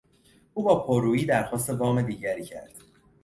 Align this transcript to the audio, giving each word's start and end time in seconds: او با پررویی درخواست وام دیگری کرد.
او 0.53 0.63
با 0.63 0.83
پررویی 0.83 1.25
درخواست 1.25 1.69
وام 1.69 2.01
دیگری 2.01 2.43
کرد. 2.43 2.73